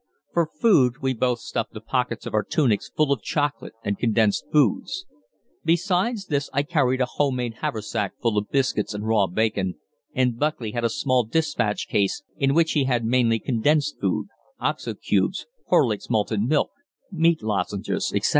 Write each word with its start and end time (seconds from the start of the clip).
For 0.33 0.47
food, 0.47 0.95
we 1.03 1.13
both 1.13 1.37
stuffed 1.41 1.73
the 1.73 1.79
pockets 1.79 2.25
of 2.25 2.33
our 2.33 2.41
tunics 2.41 2.89
full 2.89 3.11
of 3.11 3.21
chocolate 3.21 3.73
and 3.85 3.99
condensed 3.99 4.45
foods. 4.51 5.05
Besides 5.63 6.25
this 6.25 6.49
I 6.53 6.63
carried 6.63 7.01
a 7.01 7.05
home 7.05 7.35
made 7.35 7.57
haversack 7.61 8.13
full 8.19 8.35
of 8.39 8.49
biscuits 8.49 8.95
and 8.95 9.07
raw 9.07 9.27
bacon, 9.27 9.75
and 10.15 10.39
Buckley 10.39 10.71
had 10.71 10.83
a 10.83 10.89
small 10.89 11.23
dispatch 11.23 11.87
case 11.87 12.23
in 12.35 12.55
which 12.55 12.71
he 12.71 12.85
had 12.85 13.05
mainly 13.05 13.37
condensed 13.37 13.99
food 14.01 14.29
oxo 14.59 14.95
cubes, 14.95 15.45
Horlick's 15.69 16.09
malted 16.09 16.41
milk, 16.41 16.71
meat 17.11 17.43
lozenges, 17.43 18.11
etc. 18.11 18.29